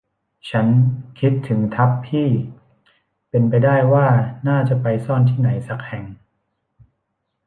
[0.49, 0.67] ฉัน
[1.19, 2.29] คิดถึงทัพพี่
[3.29, 4.07] เป็นไปได้ว่า
[4.47, 6.05] น่าจะไปซ่อนที่ไหนสักแห่ง